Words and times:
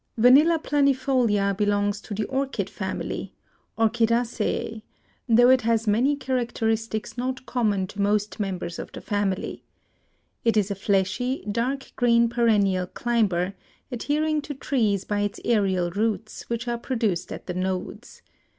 Vanilla 0.17 0.57
planifolia 0.57 1.55
belongs 1.55 2.01
to 2.01 2.15
the 2.15 2.25
Orchid 2.25 2.71
family 2.71 3.35
(Orchidaceae), 3.77 4.81
though 5.29 5.49
it 5.51 5.61
has 5.61 5.85
many 5.85 6.15
characteristics 6.15 7.19
not 7.19 7.45
common 7.45 7.85
to 7.85 8.01
most 8.01 8.39
members 8.39 8.79
of 8.79 8.91
the 8.93 8.99
family. 8.99 9.61
It 10.43 10.57
is 10.57 10.71
a 10.71 10.73
fleshy, 10.73 11.45
dark 11.51 11.91
green 11.97 12.29
perennial 12.29 12.87
climber, 12.87 13.53
adhering 13.91 14.41
to 14.41 14.55
trees 14.55 15.05
by 15.05 15.19
its 15.19 15.39
aerial 15.45 15.91
roots, 15.91 16.49
which 16.49 16.67
are 16.67 16.79
produced 16.79 17.31
at 17.31 17.45
the 17.45 17.53
nodes. 17.53 18.23